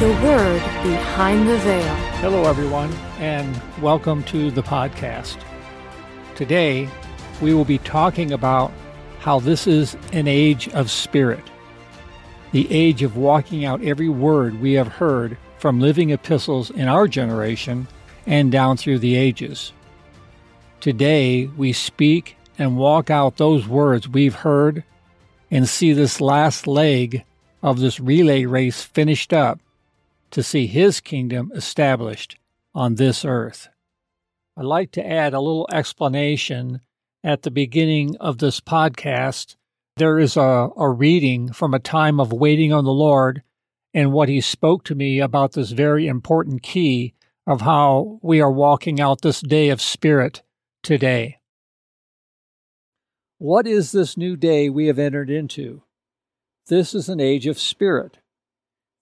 the 0.00 0.08
Word 0.24 0.60
behind 0.82 1.48
the 1.48 1.56
veil. 1.58 1.94
Hello, 2.20 2.46
everyone, 2.46 2.92
and 3.20 3.62
welcome 3.80 4.24
to 4.24 4.50
the 4.50 4.62
podcast. 4.62 5.36
Today, 6.34 6.88
we 7.40 7.54
will 7.54 7.64
be 7.64 7.78
talking 7.78 8.32
about 8.32 8.72
how 9.20 9.38
this 9.38 9.68
is 9.68 9.96
an 10.12 10.26
age 10.26 10.68
of 10.70 10.90
spirit, 10.90 11.44
the 12.50 12.66
age 12.72 13.04
of 13.04 13.16
walking 13.16 13.64
out 13.64 13.84
every 13.84 14.08
word 14.08 14.60
we 14.60 14.72
have 14.72 14.88
heard 14.88 15.38
from 15.58 15.78
living 15.78 16.10
epistles 16.10 16.70
in 16.70 16.88
our 16.88 17.06
generation 17.06 17.86
and 18.26 18.50
down 18.50 18.76
through 18.76 18.98
the 18.98 19.14
ages. 19.14 19.72
Today, 20.80 21.46
we 21.56 21.72
speak 21.72 22.36
and 22.58 22.76
walk 22.76 23.10
out 23.10 23.36
those 23.36 23.68
words 23.68 24.08
we've 24.08 24.34
heard 24.34 24.82
and 25.52 25.68
see 25.68 25.92
this 25.92 26.20
last 26.20 26.66
leg 26.66 27.24
of 27.62 27.78
this 27.78 28.00
relay 28.00 28.44
race 28.44 28.82
finished 28.82 29.32
up 29.32 29.60
to 30.34 30.42
see 30.42 30.66
his 30.66 31.00
kingdom 31.00 31.52
established 31.54 32.36
on 32.74 32.96
this 32.96 33.24
earth. 33.24 33.68
I'd 34.56 34.64
like 34.64 34.90
to 34.92 35.06
add 35.06 35.32
a 35.32 35.40
little 35.40 35.68
explanation 35.72 36.80
at 37.22 37.42
the 37.42 37.52
beginning 37.52 38.16
of 38.18 38.38
this 38.38 38.60
podcast. 38.60 39.54
There 39.96 40.18
is 40.18 40.36
a, 40.36 40.70
a 40.76 40.90
reading 40.90 41.52
from 41.52 41.72
a 41.72 41.78
time 41.78 42.18
of 42.18 42.32
waiting 42.32 42.72
on 42.72 42.84
the 42.84 42.92
Lord 42.92 43.44
and 43.94 44.12
what 44.12 44.28
he 44.28 44.40
spoke 44.40 44.82
to 44.86 44.96
me 44.96 45.20
about 45.20 45.52
this 45.52 45.70
very 45.70 46.08
important 46.08 46.64
key 46.64 47.14
of 47.46 47.60
how 47.60 48.18
we 48.20 48.40
are 48.40 48.50
walking 48.50 49.00
out 49.00 49.22
this 49.22 49.40
day 49.40 49.68
of 49.68 49.80
spirit 49.80 50.42
today. 50.82 51.38
What 53.38 53.68
is 53.68 53.92
this 53.92 54.16
new 54.16 54.34
day 54.34 54.68
we 54.68 54.88
have 54.88 54.98
entered 54.98 55.30
into? 55.30 55.82
This 56.66 56.92
is 56.92 57.08
an 57.08 57.20
age 57.20 57.46
of 57.46 57.56
spirit, 57.56 58.18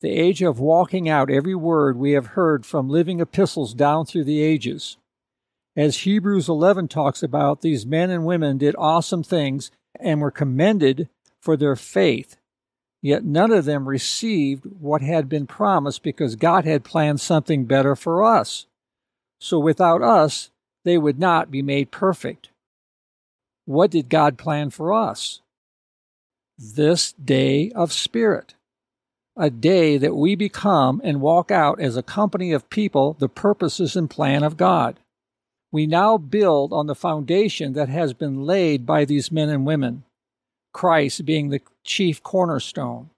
the 0.02 0.10
age 0.10 0.42
of 0.42 0.60
walking 0.60 1.08
out 1.08 1.30
every 1.30 1.54
word 1.54 1.96
we 1.96 2.12
have 2.12 2.26
heard 2.26 2.66
from 2.66 2.88
living 2.88 3.20
epistles 3.20 3.72
down 3.72 4.04
through 4.04 4.24
the 4.24 4.42
ages. 4.42 4.96
As 5.76 5.98
Hebrews 5.98 6.48
11 6.48 6.88
talks 6.88 7.22
about, 7.22 7.62
these 7.62 7.86
men 7.86 8.10
and 8.10 8.26
women 8.26 8.58
did 8.58 8.74
awesome 8.76 9.22
things 9.22 9.70
and 9.98 10.20
were 10.20 10.30
commended 10.30 11.08
for 11.40 11.56
their 11.56 11.76
faith. 11.76 12.36
Yet 13.00 13.24
none 13.24 13.52
of 13.52 13.64
them 13.64 13.88
received 13.88 14.66
what 14.66 15.02
had 15.02 15.28
been 15.28 15.46
promised 15.46 16.02
because 16.02 16.36
God 16.36 16.64
had 16.64 16.84
planned 16.84 17.20
something 17.20 17.64
better 17.64 17.96
for 17.96 18.24
us. 18.24 18.66
So 19.40 19.58
without 19.58 20.02
us, 20.02 20.50
they 20.84 20.98
would 20.98 21.18
not 21.18 21.50
be 21.50 21.62
made 21.62 21.90
perfect. 21.90 22.50
What 23.64 23.90
did 23.90 24.08
God 24.08 24.36
plan 24.36 24.70
for 24.70 24.92
us? 24.92 25.40
This 26.58 27.12
day 27.12 27.70
of 27.74 27.92
Spirit, 27.92 28.54
a 29.36 29.50
day 29.50 29.96
that 29.96 30.14
we 30.14 30.34
become 30.34 31.00
and 31.04 31.20
walk 31.20 31.50
out 31.50 31.80
as 31.80 31.96
a 31.96 32.02
company 32.02 32.52
of 32.52 32.68
people 32.70 33.14
the 33.18 33.28
purposes 33.28 33.96
and 33.96 34.10
plan 34.10 34.42
of 34.42 34.56
God. 34.56 34.98
We 35.70 35.86
now 35.86 36.18
build 36.18 36.72
on 36.72 36.86
the 36.86 36.94
foundation 36.94 37.72
that 37.72 37.88
has 37.88 38.12
been 38.12 38.44
laid 38.44 38.84
by 38.84 39.04
these 39.06 39.32
men 39.32 39.48
and 39.48 39.64
women, 39.64 40.04
Christ 40.72 41.24
being 41.24 41.48
the 41.48 41.62
chief 41.82 42.22
cornerstone. 42.22 43.08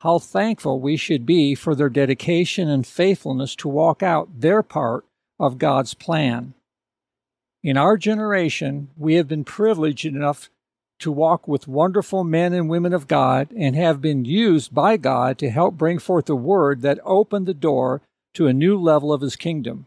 How 0.00 0.18
thankful 0.18 0.80
we 0.80 0.96
should 0.96 1.24
be 1.24 1.54
for 1.54 1.74
their 1.74 1.88
dedication 1.88 2.68
and 2.68 2.86
faithfulness 2.86 3.54
to 3.56 3.68
walk 3.68 4.02
out 4.02 4.40
their 4.40 4.62
part 4.62 5.04
of 5.38 5.58
God's 5.58 5.94
plan. 5.94 6.54
In 7.62 7.78
our 7.78 7.96
generation, 7.96 8.90
we 8.96 9.14
have 9.14 9.28
been 9.28 9.44
privileged 9.44 10.04
enough 10.04 10.50
to 11.04 11.12
walk 11.12 11.46
with 11.46 11.68
wonderful 11.68 12.24
men 12.24 12.54
and 12.54 12.70
women 12.70 12.94
of 12.94 13.06
God 13.06 13.52
and 13.54 13.76
have 13.76 14.00
been 14.00 14.24
used 14.24 14.74
by 14.74 14.96
God 14.96 15.36
to 15.36 15.50
help 15.50 15.74
bring 15.74 15.98
forth 15.98 16.30
a 16.30 16.34
word 16.34 16.80
that 16.80 16.98
opened 17.04 17.44
the 17.44 17.52
door 17.52 18.00
to 18.32 18.46
a 18.46 18.54
new 18.54 18.80
level 18.80 19.12
of 19.12 19.20
His 19.20 19.36
kingdom. 19.36 19.84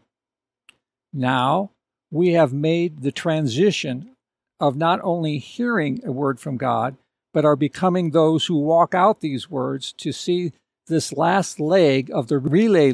Now, 1.12 1.72
we 2.12 2.34
have 2.34 2.52
made 2.52 3.02
the 3.02 3.10
transition 3.10 4.12
of 4.60 4.76
not 4.76 5.00
only 5.02 5.38
hearing 5.38 6.00
a 6.04 6.12
word 6.12 6.38
from 6.38 6.56
God, 6.56 6.96
but 7.34 7.44
are 7.44 7.56
becoming 7.56 8.12
those 8.12 8.46
who 8.46 8.56
walk 8.56 8.94
out 8.94 9.20
these 9.20 9.50
words 9.50 9.92
to 9.94 10.12
see 10.12 10.52
this 10.86 11.12
last 11.12 11.58
leg 11.58 12.12
of 12.12 12.28
the 12.28 12.38
relay 12.38 12.92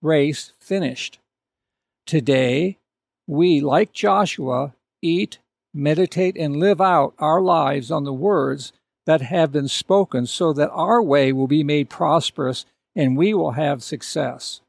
race 0.00 0.52
finished. 0.60 1.18
Today, 2.06 2.78
we, 3.26 3.60
like 3.60 3.92
Joshua, 3.92 4.72
eat, 5.02 5.38
meditate, 5.72 6.36
and 6.36 6.56
live 6.56 6.80
out 6.80 7.14
our 7.18 7.40
lives 7.40 7.90
on 7.90 8.04
the 8.04 8.12
words 8.12 8.72
that 9.06 9.22
have 9.22 9.52
been 9.52 9.68
spoken 9.68 10.26
so 10.26 10.52
that 10.52 10.70
our 10.70 11.02
way 11.02 11.32
will 11.32 11.46
be 11.46 11.64
made 11.64 11.88
prosperous 11.88 12.64
and 12.94 13.16
we 13.16 13.32
will 13.32 13.52
have 13.52 13.82
success. 13.82 14.60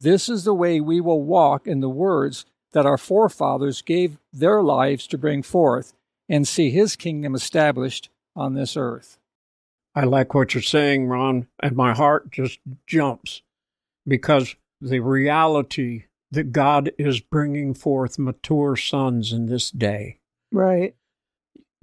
This 0.00 0.28
is 0.28 0.44
the 0.44 0.54
way 0.54 0.80
we 0.80 1.00
will 1.00 1.22
walk 1.22 1.66
in 1.66 1.80
the 1.80 1.88
words 1.88 2.46
that 2.72 2.86
our 2.86 2.98
forefathers 2.98 3.82
gave 3.82 4.18
their 4.32 4.62
lives 4.62 5.06
to 5.08 5.18
bring 5.18 5.42
forth 5.42 5.92
and 6.28 6.46
see 6.46 6.70
his 6.70 6.96
kingdom 6.96 7.34
established 7.34 8.08
on 8.36 8.54
this 8.54 8.76
earth. 8.76 9.18
I 9.94 10.04
like 10.04 10.34
what 10.34 10.54
you're 10.54 10.62
saying, 10.62 11.06
Ron, 11.06 11.48
and 11.60 11.76
my 11.76 11.94
heart 11.94 12.30
just 12.30 12.60
jumps 12.86 13.42
because 14.06 14.54
the 14.80 15.00
reality 15.00 16.04
that 16.30 16.52
God 16.52 16.92
is 16.96 17.20
bringing 17.20 17.74
forth 17.74 18.18
mature 18.18 18.76
sons 18.76 19.32
in 19.32 19.46
this 19.46 19.70
day. 19.70 20.19
Right. 20.52 20.94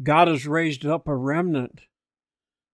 God 0.01 0.27
has 0.27 0.45
raised 0.45 0.85
up 0.85 1.07
a 1.07 1.15
remnant 1.15 1.81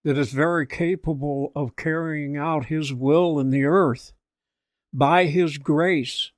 that 0.03 0.17
is 0.17 0.31
very 0.31 0.67
capable 0.67 1.51
of 1.55 1.75
carrying 1.75 2.35
out 2.35 2.65
His 2.65 2.93
will 2.93 3.39
in 3.39 3.49
the 3.49 3.63
earth. 3.63 4.11
By 4.93 5.25
His 5.25 5.57
grace, 5.57 6.31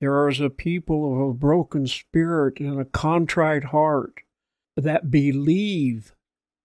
there 0.00 0.28
is 0.28 0.40
a 0.40 0.50
people 0.50 1.12
of 1.12 1.28
a 1.28 1.34
broken 1.34 1.86
spirit 1.86 2.60
and 2.60 2.80
a 2.80 2.84
contrite 2.84 3.64
heart 3.64 4.20
that 4.76 5.10
believe 5.10 6.14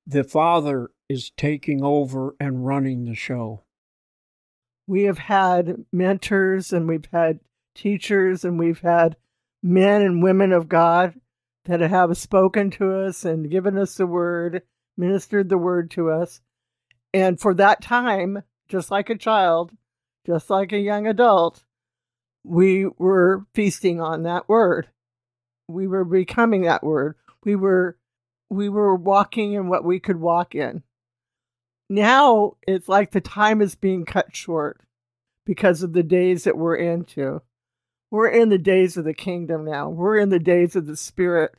the 0.06 0.24
Father 0.24 0.92
is 1.10 1.32
taking 1.38 1.84
over 1.84 2.36
and 2.40 2.66
running 2.66 3.06
the 3.06 3.16
show. 3.16 3.64
We 4.88 5.04
have 5.04 5.18
had 5.18 5.86
mentors 5.92 6.74
and 6.74 6.88
we've 6.88 7.08
had 7.12 7.40
teachers 7.74 8.44
and 8.44 8.60
we've 8.60 8.82
had 8.82 9.16
men 9.62 10.02
and 10.02 10.22
women 10.22 10.52
of 10.52 10.68
God 10.68 11.20
that 11.66 11.80
have 11.80 12.18
spoken 12.18 12.70
to 12.72 12.94
us 13.06 13.24
and 13.24 13.50
given 13.50 13.78
us 13.78 13.96
the 13.96 14.08
word, 14.08 14.64
ministered 14.98 15.50
the 15.50 15.58
word 15.58 15.92
to 15.92 16.12
us. 16.12 16.42
And 17.14 17.40
for 17.40 17.54
that 17.54 17.82
time, 17.82 18.44
just 18.68 18.92
like 18.92 19.10
a 19.10 19.18
child, 19.18 19.72
just 20.26 20.50
like 20.50 20.72
a 20.72 20.80
young 20.80 21.08
adult, 21.08 21.64
we 22.44 22.88
were 22.98 23.46
feasting 23.54 24.02
on 24.02 24.24
that 24.24 24.50
word. 24.50 24.90
We 25.68 25.88
were 25.88 26.04
becoming 26.04 26.64
that 26.64 26.84
word. 26.84 27.16
We 27.44 27.56
were 27.56 27.98
we 28.50 28.70
were 28.70 28.96
walking 28.96 29.54
in 29.54 29.68
what 29.68 29.84
we 29.84 30.00
could 30.00 30.20
walk 30.20 30.54
in. 30.54 30.84
Now 31.90 32.58
it's 32.68 32.88
like 32.88 33.12
the 33.12 33.22
time 33.22 33.62
is 33.62 33.76
being 33.76 34.06
cut 34.06 34.36
short 34.36 34.82
because 35.46 35.84
of 35.84 35.94
the 35.94 36.04
days 36.04 36.44
that 36.44 36.58
we're 36.58 36.76
into. 36.76 37.42
We're 38.14 38.28
in 38.28 38.50
the 38.50 38.60
days 38.60 38.96
of 38.96 39.06
the 39.06 39.14
kingdom 39.16 39.66
now. 39.66 39.90
We're 39.90 40.20
in 40.20 40.30
the 40.30 40.38
days 40.38 40.76
of 40.76 40.86
the 40.86 40.96
Spirit. 40.96 41.56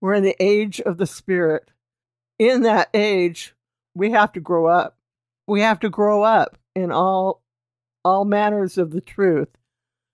We're 0.00 0.14
in 0.14 0.22
the 0.22 0.36
age 0.38 0.80
of 0.80 0.98
the 0.98 1.06
Spirit. 1.06 1.72
In 2.38 2.62
that 2.62 2.90
age, 2.94 3.56
we 3.92 4.12
have 4.12 4.30
to 4.34 4.40
grow 4.40 4.68
up. 4.68 4.96
We 5.48 5.62
have 5.62 5.80
to 5.80 5.90
grow 5.90 6.22
up 6.22 6.56
in 6.76 6.92
all 6.92 7.42
all 8.04 8.24
manners 8.24 8.78
of 8.78 8.92
the 8.92 9.00
truth 9.00 9.48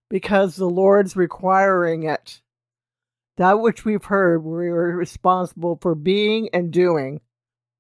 because 0.09 0.57
the 0.57 0.65
Lord's 0.65 1.15
requiring 1.15 2.05
it. 2.05 2.41
That 3.37 3.61
which 3.61 3.85
we've 3.85 4.07
heard, 4.07 4.45
we 4.45 4.69
are 4.69 4.97
responsible 4.97 5.79
for 5.83 5.95
being 5.95 6.49
and 6.55 6.73
doing. 6.73 7.21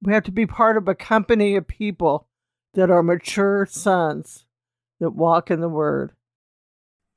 We 0.02 0.12
have 0.12 0.24
to 0.24 0.32
be 0.32 0.44
part 0.44 0.76
of 0.76 0.86
a 0.86 0.94
company 0.94 1.56
of 1.56 1.66
people 1.66 2.28
that 2.74 2.90
are 2.90 3.02
mature 3.02 3.64
sons 3.64 4.44
that 5.00 5.12
walk 5.12 5.50
in 5.50 5.62
the 5.62 5.70
Word 5.70 6.12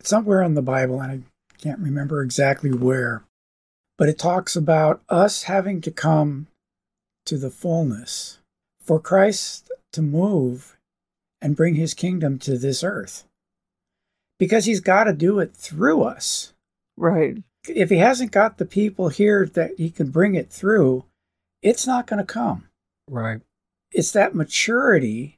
somewhere 0.02 0.42
in 0.44 0.54
the 0.54 0.62
Bible, 0.62 1.02
and 1.02 1.12
I 1.12 1.20
can't 1.62 1.80
remember 1.80 2.22
exactly 2.22 2.72
where, 2.72 3.24
but 3.98 4.10
it 4.10 4.18
talks 4.18 4.56
about 4.56 5.02
us 5.10 5.44
having 5.44 5.82
to 5.82 5.92
come 5.92 6.48
to 7.26 7.38
the 7.38 7.50
fullness 7.50 8.40
for 8.82 9.00
Christ 9.00 9.72
to 9.94 10.02
move 10.02 10.78
and 11.42 11.56
bring 11.56 11.76
his 11.76 11.94
kingdom 11.94 12.40
to 12.40 12.58
this 12.58 12.84
earth. 12.84 13.26
Because 14.38 14.66
he's 14.66 14.80
got 14.80 15.04
to 15.04 15.14
do 15.14 15.40
it 15.40 15.54
through 15.54 16.04
us. 16.04 16.54
Right. 16.98 17.44
if 17.68 17.90
he 17.90 17.98
hasn't 17.98 18.32
got 18.32 18.58
the 18.58 18.66
people 18.66 19.10
here 19.10 19.46
that 19.54 19.72
he 19.78 19.90
can 19.90 20.10
bring 20.10 20.36
it 20.36 20.50
through, 20.50 21.06
it's 21.62 21.86
not 21.86 22.08
going 22.08 22.20
to 22.20 22.26
come. 22.26 22.68
Right. 23.10 23.42
It's 23.92 24.12
that 24.12 24.36
maturity 24.36 25.38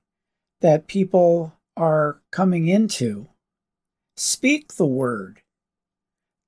that 0.61 0.87
people 0.87 1.53
are 1.75 2.19
coming 2.31 2.67
into. 2.67 3.27
Speak 4.23 4.75
the 4.75 4.85
word, 4.85 5.41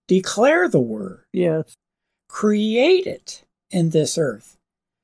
declare 0.08 0.70
the 0.70 0.80
word, 0.80 1.26
Yes. 1.34 1.74
create 2.30 3.08
it 3.08 3.42
in 3.72 3.90
this 3.90 4.16
earth. 4.16 4.58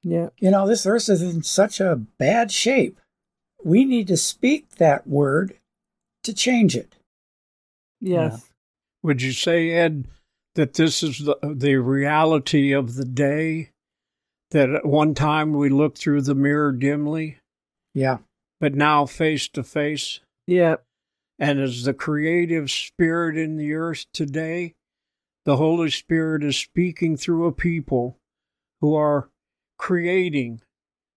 Yeah. 0.03 0.29
You 0.37 0.51
know, 0.51 0.67
this 0.67 0.85
earth 0.85 1.09
is 1.09 1.23
in 1.23 1.41
such 1.41 1.79
a 1.79 1.95
bad 1.95 2.51
shape. 2.51 2.99
We 3.63 3.85
need 3.85 4.07
to 4.09 4.17
speak 4.17 4.69
that 4.75 5.07
word 5.07 5.57
to 6.23 6.31
change 6.31 6.75
it. 6.75 6.95
Yes. 7.99 8.47
Would 9.01 9.23
you 9.23 9.31
say, 9.31 9.71
Ed, 9.71 10.05
that 10.53 10.75
this 10.75 11.01
is 11.01 11.17
the, 11.25 11.37
the 11.41 11.77
reality 11.77 12.71
of 12.71 12.93
the 12.93 13.03
day? 13.05 13.71
That 14.51 14.69
at 14.69 14.85
one 14.85 15.15
time 15.15 15.53
we 15.53 15.69
looked 15.69 15.97
through 15.97 16.21
the 16.21 16.35
mirror 16.35 16.71
dimly, 16.71 17.39
Yeah. 17.95 18.19
but 18.59 18.75
now 18.75 19.07
face 19.07 19.47
to 19.49 19.63
face? 19.63 20.19
Yeah. 20.45 20.75
And 21.39 21.59
as 21.59 21.85
the 21.85 21.93
creative 21.93 22.69
spirit 22.69 23.37
in 23.37 23.55
the 23.55 23.73
earth 23.73 24.05
today, 24.13 24.75
the 25.45 25.55
Holy 25.55 25.89
Spirit 25.89 26.43
is 26.43 26.57
speaking 26.57 27.15
through 27.15 27.47
a 27.47 27.53
people 27.53 28.19
who 28.81 28.93
are 28.93 29.29
creating 29.77 30.61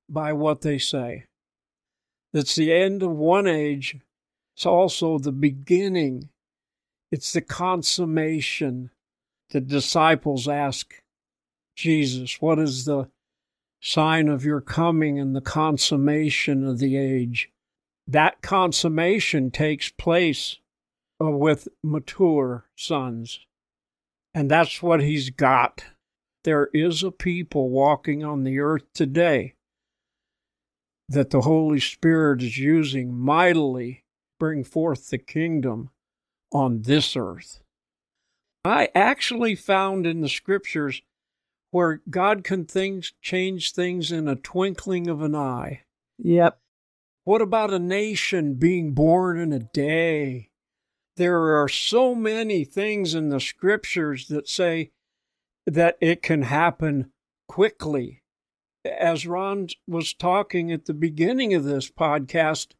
by 0.08 0.32
what 0.32 0.60
they 0.60 0.78
say. 0.78 1.24
That's 2.32 2.54
the 2.54 2.72
end 2.72 3.02
of 3.02 3.10
one 3.10 3.46
age. 3.46 3.96
It's 4.56 4.64
also 4.64 5.19
the 5.19 5.32
beginning. 5.32 6.28
It's 7.10 7.32
the 7.32 7.42
consummation. 7.42 8.90
The 9.50 9.60
disciples 9.60 10.48
ask 10.48 10.94
Jesus, 11.76 12.40
What 12.40 12.58
is 12.58 12.84
the 12.84 13.10
sign 13.80 14.28
of 14.28 14.44
your 14.44 14.60
coming 14.60 15.18
and 15.18 15.34
the 15.34 15.40
consummation 15.40 16.66
of 16.66 16.78
the 16.78 16.96
age? 16.96 17.51
That 18.06 18.43
consummation 18.43 19.50
takes 19.50 19.90
place 19.90 20.58
uh, 21.22 21.31
with 21.31 21.69
mature 21.82 22.66
sons. 22.76 23.40
And 24.34 24.50
that's 24.50 24.82
what 24.82 25.00
he's 25.02 25.31
got. 25.31 25.84
There 26.44 26.69
is 26.72 27.02
a 27.02 27.10
people 27.10 27.70
walking 27.70 28.25
on 28.25 28.44
the 28.44 28.58
earth 28.58 28.84
today 28.94 29.54
that 31.08 31.31
the 31.31 31.43
Holy 31.43 31.78
Spirit 31.78 32.43
is 32.43 32.58
using 32.58 33.14
mightily 33.14 33.93
to 33.93 34.00
bring 34.40 34.64
forth 34.64 35.10
the 35.10 35.19
kingdom 35.19 35.90
on 36.52 36.82
this 36.82 37.16
earth. 37.16 37.60
I 38.64 38.88
actually 38.94 39.54
found 39.54 40.06
in 40.06 40.20
the 40.20 40.28
scriptures 40.28 41.02
where 41.70 42.00
God 42.08 42.44
can 42.44 42.64
things 42.64 43.12
change 43.20 43.72
things 43.72 44.12
in 44.12 44.28
a 44.28 44.37
twinkling 44.37 45.08
of 45.08 45.22
an 45.22 45.34
eye. 45.34 45.82
Yep. 46.19 46.58
What 47.24 47.40
about 47.40 47.72
a 47.72 47.78
nation 47.78 48.54
being 48.54 48.94
born 48.94 49.38
in 49.38 49.52
a 49.52 49.60
day? 49.60 50.50
There 51.16 51.60
are 51.62 51.69
so 51.69 52.16
many 52.16 52.64
things 52.64 53.14
in 53.14 53.28
the 53.28 53.38
scriptures 53.38 54.26
that 54.26 54.48
say 54.48 54.90
that 55.64 55.98
it 56.00 56.20
can 56.20 56.42
happen 56.42 57.12
quickly. 57.46 58.22
As 58.84 59.24
Ron 59.24 59.69
was 59.86 60.12
talking 60.12 60.72
at 60.72 60.86
the 60.86 60.94
beginning 60.94 61.54
of 61.54 61.62
this 61.62 61.88
podcast, 61.88 62.72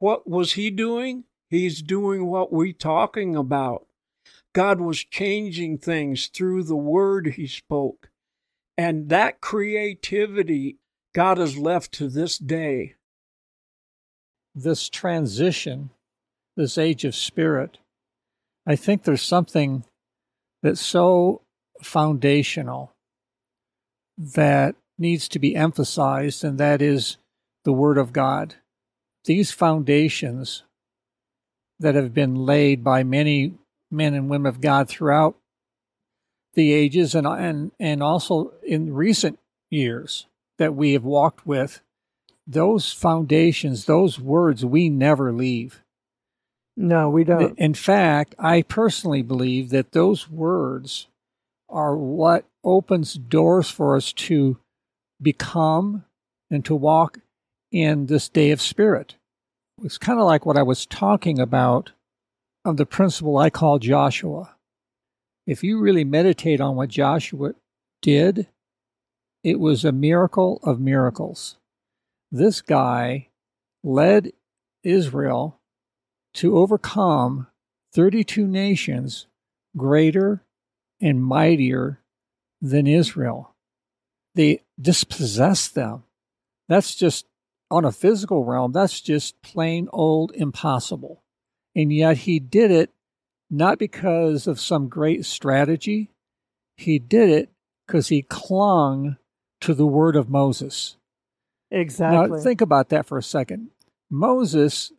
what 0.00 0.28
was 0.28 0.54
he 0.54 0.70
doing? 0.70 1.22
He's 1.48 1.80
doing 1.80 2.26
what 2.26 2.52
we're 2.52 2.72
talking 2.72 3.36
about. 3.36 3.86
God 4.52 4.80
was 4.80 5.04
changing 5.04 5.78
things 5.78 6.26
through 6.26 6.64
the 6.64 6.74
word 6.74 7.34
he 7.34 7.46
spoke. 7.46 8.10
And 8.76 9.10
that 9.10 9.40
creativity 9.40 10.78
God 11.14 11.38
has 11.38 11.56
left 11.56 11.92
to 11.92 12.08
this 12.08 12.36
day. 12.36 12.94
This 14.58 14.88
transition, 14.88 15.90
this 16.56 16.78
age 16.78 17.04
of 17.04 17.14
spirit, 17.14 17.76
I 18.66 18.74
think 18.74 19.04
there's 19.04 19.22
something 19.22 19.84
that's 20.62 20.80
so 20.80 21.42
foundational 21.82 22.92
that 24.16 24.74
needs 24.98 25.28
to 25.28 25.38
be 25.38 25.54
emphasized, 25.54 26.42
and 26.42 26.58
that 26.58 26.80
is 26.80 27.18
the 27.64 27.72
Word 27.72 27.98
of 27.98 28.14
God. 28.14 28.54
These 29.26 29.52
foundations 29.52 30.62
that 31.78 31.94
have 31.94 32.14
been 32.14 32.34
laid 32.34 32.82
by 32.82 33.02
many 33.02 33.52
men 33.90 34.14
and 34.14 34.30
women 34.30 34.48
of 34.48 34.62
God 34.62 34.88
throughout 34.88 35.36
the 36.54 36.72
ages 36.72 37.14
and, 37.14 37.26
and, 37.26 37.72
and 37.78 38.02
also 38.02 38.54
in 38.66 38.94
recent 38.94 39.38
years 39.68 40.26
that 40.58 40.74
we 40.74 40.94
have 40.94 41.04
walked 41.04 41.46
with, 41.46 41.82
those 42.46 42.92
foundations, 42.92 43.84
those 43.84 44.20
words, 44.20 44.64
we 44.64 44.88
never 44.88 45.32
leave. 45.32 45.82
No, 46.76 47.08
we 47.08 47.24
don't. 47.24 47.58
In 47.58 47.74
fact, 47.74 48.34
I 48.38 48.62
personally 48.62 49.22
believe 49.22 49.70
that 49.70 49.92
those 49.92 50.28
words 50.28 51.08
are 51.68 51.96
what 51.96 52.44
opens 52.62 53.14
doors 53.14 53.70
for 53.70 53.96
us 53.96 54.12
to 54.12 54.58
become 55.20 56.04
and 56.50 56.64
to 56.64 56.74
walk 56.74 57.18
in 57.72 58.06
this 58.06 58.28
day 58.28 58.50
of 58.50 58.60
spirit. 58.60 59.16
It's 59.82 59.98
kind 59.98 60.20
of 60.20 60.26
like 60.26 60.46
what 60.46 60.56
I 60.56 60.62
was 60.62 60.86
talking 60.86 61.38
about 61.38 61.92
of 62.64 62.76
the 62.76 62.86
principle 62.86 63.38
I 63.38 63.50
call 63.50 63.78
Joshua. 63.78 64.54
If 65.46 65.62
you 65.62 65.78
really 65.78 66.04
meditate 66.04 66.60
on 66.60 66.76
what 66.76 66.88
Joshua 66.88 67.54
did, 68.02 68.48
it 69.44 69.60
was 69.60 69.84
a 69.84 69.92
miracle 69.92 70.60
of 70.62 70.80
miracles. 70.80 71.56
This 72.30 72.60
guy 72.60 73.28
led 73.82 74.32
Israel 74.82 75.60
to 76.34 76.58
overcome 76.58 77.46
32 77.92 78.46
nations 78.46 79.26
greater 79.76 80.44
and 81.00 81.22
mightier 81.22 82.00
than 82.60 82.86
Israel. 82.86 83.54
They 84.34 84.62
dispossessed 84.80 85.74
them. 85.74 86.04
That's 86.68 86.94
just, 86.94 87.26
on 87.70 87.84
a 87.84 87.92
physical 87.92 88.44
realm, 88.44 88.72
that's 88.72 89.00
just 89.00 89.40
plain 89.42 89.88
old 89.92 90.32
impossible. 90.34 91.22
And 91.74 91.92
yet 91.92 92.18
he 92.18 92.38
did 92.38 92.70
it 92.70 92.90
not 93.50 93.78
because 93.78 94.46
of 94.46 94.60
some 94.60 94.88
great 94.88 95.24
strategy, 95.24 96.10
he 96.76 96.98
did 96.98 97.30
it 97.30 97.50
because 97.86 98.08
he 98.08 98.22
clung 98.22 99.16
to 99.60 99.72
the 99.72 99.86
word 99.86 100.16
of 100.16 100.28
Moses. 100.28 100.96
Exactly. 101.70 102.38
Now, 102.38 102.42
think 102.42 102.60
about 102.60 102.90
that 102.90 103.06
for 103.06 103.18
a 103.18 103.22
second. 103.22 103.70
Moses, 104.10 104.92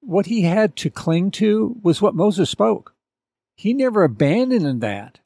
what 0.00 0.26
he 0.26 0.42
had 0.42 0.76
to 0.76 0.90
cling 0.90 1.30
to 1.32 1.76
was 1.82 2.02
what 2.02 2.14
Moses 2.14 2.50
spoke. 2.50 2.94
He 3.56 3.72
never 3.72 4.04
abandoned 4.04 4.80
that. 4.82 5.20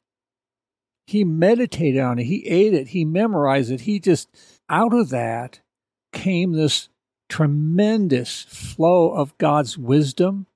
He 1.05 1.25
meditated 1.25 1.99
on 1.99 2.19
it. 2.19 2.23
He 2.23 2.47
ate 2.47 2.73
it. 2.73 2.89
He 2.89 3.03
memorized 3.03 3.71
it. 3.71 3.81
He 3.81 3.99
just, 3.99 4.29
out 4.69 4.93
of 4.93 5.09
that 5.09 5.59
came 6.13 6.53
this 6.53 6.87
tremendous 7.27 8.43
flow 8.43 9.11
of 9.11 9.37
God's 9.37 9.77
wisdom, 9.77 10.47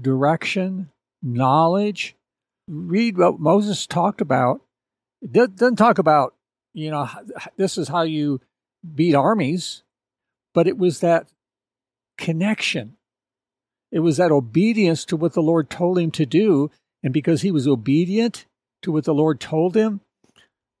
direction, 0.00 0.90
knowledge. 1.22 2.14
Read 2.68 3.18
what 3.18 3.40
Moses 3.40 3.86
talked 3.86 4.20
about. 4.20 4.60
It 5.22 5.56
doesn't 5.56 5.76
talk 5.76 5.98
about, 5.98 6.34
you 6.72 6.90
know, 6.92 7.08
this 7.56 7.76
is 7.76 7.88
how 7.88 8.02
you 8.02 8.40
beat 8.94 9.14
armies, 9.14 9.82
but 10.54 10.66
it 10.66 10.78
was 10.78 11.00
that 11.00 11.28
connection. 12.18 12.96
It 13.92 14.00
was 14.00 14.18
that 14.18 14.30
obedience 14.30 15.04
to 15.06 15.16
what 15.16 15.32
the 15.32 15.42
Lord 15.42 15.68
told 15.68 15.98
him 15.98 16.10
to 16.12 16.26
do. 16.26 16.70
And 17.02 17.12
because 17.12 17.42
he 17.42 17.50
was 17.50 17.66
obedient 17.66 18.46
to 18.82 18.92
what 18.92 19.04
the 19.04 19.14
Lord 19.14 19.40
told 19.40 19.76
him, 19.76 20.00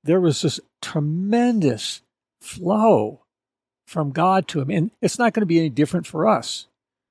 there 0.04 0.20
was 0.20 0.42
this 0.42 0.60
tremendous 0.80 2.02
flow 2.40 3.20
from 3.86 4.12
God 4.12 4.46
to 4.48 4.60
him. 4.60 4.70
And 4.70 4.90
it's 5.02 5.18
not 5.18 5.32
going 5.32 5.42
to 5.42 5.46
be 5.46 5.58
any 5.58 5.70
different 5.70 6.06
for 6.06 6.26
us. 6.26 6.66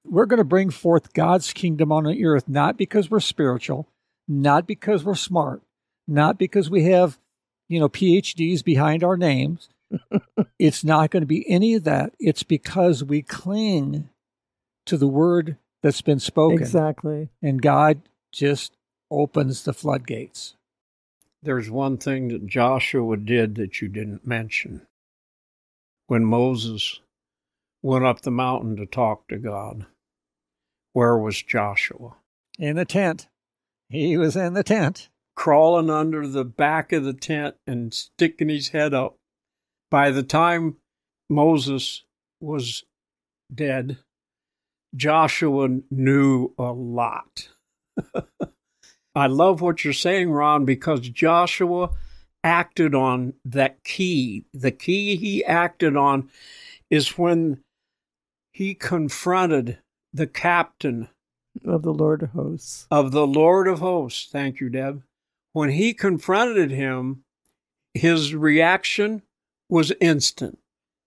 We're 0.05 0.25
going 0.25 0.37
to 0.37 0.45
bring 0.45 0.69
forth 0.69 1.13
God's 1.13 1.51
kingdom 1.51 1.91
on 1.91 2.05
the 2.05 2.25
earth, 2.25 2.47
not 2.47 2.77
because 2.77 3.11
we're 3.11 3.19
spiritual, 3.19 3.87
not 4.27 4.65
because 4.65 5.03
we're 5.03 5.15
smart, 5.15 5.61
not 6.07 6.37
because 6.37 6.69
we 6.69 6.85
have, 6.85 7.19
you 7.67 7.79
know, 7.79 7.89
PhDs 7.89 8.63
behind 8.63 9.03
our 9.03 9.17
names. 9.17 9.69
It's 10.59 10.83
not 10.83 11.11
going 11.11 11.21
to 11.21 11.27
be 11.27 11.49
any 11.49 11.73
of 11.73 11.83
that. 11.85 12.13
It's 12.19 12.43
because 12.43 13.03
we 13.03 13.21
cling 13.21 14.09
to 14.85 14.97
the 14.97 15.07
word 15.07 15.57
that's 15.81 16.01
been 16.01 16.19
spoken. 16.19 16.59
Exactly. 16.59 17.29
And 17.41 17.61
God 17.61 18.01
just 18.31 18.73
opens 19.09 19.63
the 19.63 19.73
floodgates. 19.73 20.55
There's 21.41 21.69
one 21.69 21.97
thing 21.97 22.27
that 22.29 22.47
Joshua 22.47 23.17
did 23.17 23.55
that 23.55 23.81
you 23.81 23.87
didn't 23.87 24.27
mention. 24.27 24.85
When 26.07 26.25
Moses 26.25 26.99
went 27.81 28.05
up 28.05 28.21
the 28.21 28.31
mountain 28.31 28.75
to 28.77 28.85
talk 28.85 29.27
to 29.29 29.37
God, 29.37 29.85
where 30.93 31.17
was 31.17 31.41
Joshua? 31.41 32.15
In 32.57 32.75
the 32.75 32.85
tent. 32.85 33.27
He 33.89 34.17
was 34.17 34.35
in 34.35 34.53
the 34.53 34.63
tent. 34.63 35.09
crawling 35.39 35.89
under 35.89 36.27
the 36.27 36.43
back 36.43 36.91
of 36.91 37.05
the 37.05 37.13
tent 37.13 37.55
and 37.65 37.93
sticking 37.93 38.49
his 38.49 38.69
head 38.69 38.93
up. 38.93 39.15
By 39.91 40.11
the 40.11 40.23
time 40.23 40.77
Moses 41.29 42.03
was 42.39 42.83
dead, 43.53 43.97
Joshua 44.95 45.79
knew 45.89 46.53
a 46.57 46.71
lot. 46.71 47.49
I 49.15 49.27
love 49.27 49.61
what 49.61 49.83
you're 49.83 49.93
saying, 49.93 50.31
Ron, 50.31 50.65
because 50.65 51.01
Joshua 51.01 51.89
acted 52.43 52.95
on 52.95 53.33
that 53.43 53.83
key. 53.83 54.45
The 54.53 54.71
key 54.71 55.15
he 55.15 55.43
acted 55.43 55.97
on 55.97 56.29
is 56.89 57.17
when 57.17 57.61
he 58.53 58.73
confronted 58.73 59.79
the 60.13 60.27
captain 60.27 61.09
of 61.65 61.81
the 61.83 61.93
Lord 61.93 62.23
of 62.23 62.29
hosts. 62.31 62.87
Of 62.91 63.11
the 63.11 63.27
Lord 63.27 63.67
of 63.67 63.79
hosts. 63.79 64.29
Thank 64.31 64.59
you, 64.59 64.69
Deb. 64.69 65.03
When 65.53 65.69
he 65.69 65.93
confronted 65.93 66.71
him, 66.71 67.23
his 67.93 68.35
reaction 68.35 69.23
was 69.69 69.93
instant. 70.01 70.57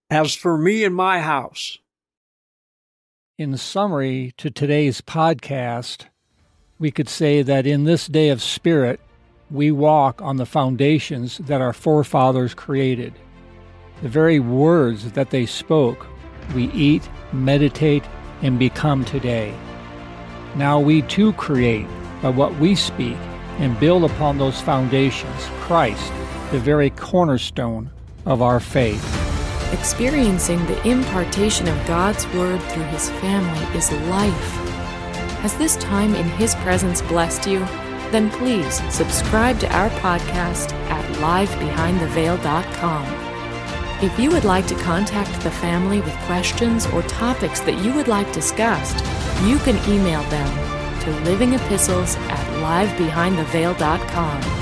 As 0.08 0.34
for 0.34 0.56
me 0.56 0.84
and 0.84 0.94
my 0.94 1.20
house. 1.20 1.78
In 3.36 3.56
summary 3.56 4.34
to 4.36 4.50
today's 4.50 5.00
podcast, 5.00 6.04
we 6.78 6.92
could 6.92 7.08
say 7.08 7.42
that 7.42 7.66
in 7.66 7.84
this 7.84 8.06
day 8.06 8.28
of 8.28 8.40
spirit, 8.40 9.00
we 9.50 9.72
walk 9.72 10.22
on 10.22 10.36
the 10.36 10.46
foundations 10.46 11.38
that 11.38 11.60
our 11.60 11.72
forefathers 11.72 12.54
created. 12.54 13.12
The 14.02 14.08
very 14.08 14.38
words 14.38 15.10
that 15.12 15.30
they 15.30 15.44
spoke, 15.44 16.06
we 16.54 16.70
eat, 16.70 17.08
meditate, 17.32 18.04
and 18.42 18.58
become 18.58 19.04
today. 19.04 19.52
Now 20.54 20.78
we 20.78 21.02
too 21.02 21.32
create 21.32 21.86
by 22.22 22.28
what 22.28 22.56
we 22.58 22.76
speak 22.76 23.16
and 23.58 23.78
build 23.80 24.04
upon 24.04 24.38
those 24.38 24.60
foundations, 24.60 25.48
Christ, 25.62 26.12
the 26.52 26.60
very 26.60 26.90
cornerstone 26.90 27.90
of 28.26 28.42
our 28.42 28.60
faith. 28.60 29.02
Experiencing 29.72 30.64
the 30.66 30.86
impartation 30.88 31.66
of 31.68 31.86
God's 31.86 32.26
Word 32.34 32.60
through 32.62 32.82
His 32.84 33.10
family 33.10 33.64
is 33.76 33.90
life. 34.08 34.50
Has 35.40 35.56
this 35.56 35.76
time 35.76 36.14
in 36.14 36.28
His 36.30 36.54
presence 36.56 37.00
blessed 37.02 37.46
you? 37.46 37.60
Then 38.10 38.30
please 38.30 38.82
subscribe 38.92 39.58
to 39.60 39.72
our 39.74 39.88
podcast 39.90 40.72
at 40.90 41.04
livebehindtheveil.com. 41.16 43.06
If 44.04 44.18
you 44.18 44.30
would 44.30 44.44
like 44.44 44.66
to 44.66 44.74
contact 44.76 45.42
the 45.42 45.50
family 45.50 46.00
with 46.00 46.14
questions 46.26 46.86
or 46.86 47.02
topics 47.02 47.60
that 47.60 47.84
you 47.84 47.92
would 47.94 48.08
like 48.08 48.32
discussed, 48.32 48.98
you 49.44 49.58
can 49.58 49.76
email 49.88 50.22
them 50.24 50.48
to 51.00 51.10
livingepistles 51.28 52.16
at 52.28 52.46
livebehindtheveil.com. 52.62 54.61